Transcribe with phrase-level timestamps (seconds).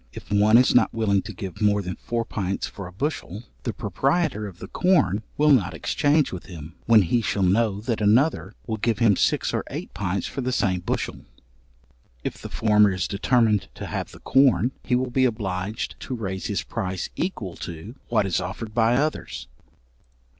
[0.13, 3.71] If one is not willing to give more than four pints for a bushel, the
[3.71, 8.55] proprietor of the corn will not exchange with him, when he shall know that another
[8.65, 11.17] will give six or eight pints for the same bushel.
[12.23, 16.47] If the former is determined to have the corn, he will be obliged to raise
[16.47, 19.47] his price equal to what is offered by others.